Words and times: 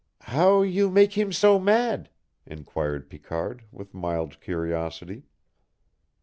"How 0.21 0.63
you 0.63 0.89
mak' 0.89 1.09
eet 1.09 1.13
him 1.13 1.31
so 1.31 1.59
mad?" 1.59 2.09
inquired 2.47 3.07
Picard, 3.07 3.65
with 3.71 3.93
mild 3.93 4.41
curiosity. 4.41 5.25